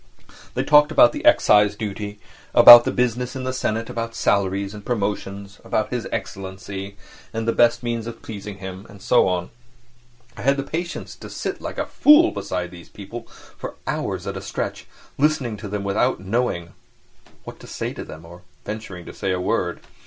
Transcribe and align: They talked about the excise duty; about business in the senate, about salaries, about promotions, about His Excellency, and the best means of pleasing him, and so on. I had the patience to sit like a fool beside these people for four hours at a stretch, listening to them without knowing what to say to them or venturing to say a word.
They 0.55 0.63
talked 0.63 0.91
about 0.91 1.11
the 1.11 1.23
excise 1.25 1.75
duty; 1.75 2.17
about 2.55 2.95
business 2.95 3.35
in 3.35 3.43
the 3.43 3.53
senate, 3.53 3.87
about 3.87 4.15
salaries, 4.15 4.73
about 4.73 4.85
promotions, 4.85 5.59
about 5.63 5.91
His 5.91 6.07
Excellency, 6.11 6.95
and 7.31 7.47
the 7.47 7.53
best 7.53 7.83
means 7.83 8.07
of 8.07 8.23
pleasing 8.23 8.57
him, 8.57 8.87
and 8.89 8.99
so 8.99 9.27
on. 9.27 9.51
I 10.35 10.41
had 10.41 10.57
the 10.57 10.63
patience 10.63 11.15
to 11.17 11.29
sit 11.29 11.61
like 11.61 11.77
a 11.77 11.85
fool 11.85 12.31
beside 12.31 12.71
these 12.71 12.89
people 12.89 13.25
for 13.27 13.75
four 13.75 13.75
hours 13.85 14.25
at 14.25 14.37
a 14.37 14.41
stretch, 14.41 14.87
listening 15.19 15.55
to 15.57 15.67
them 15.67 15.83
without 15.83 16.19
knowing 16.19 16.73
what 17.43 17.59
to 17.59 17.67
say 17.67 17.93
to 17.93 18.03
them 18.03 18.25
or 18.25 18.41
venturing 18.65 19.05
to 19.05 19.13
say 19.13 19.31
a 19.31 19.39
word. 19.39 19.81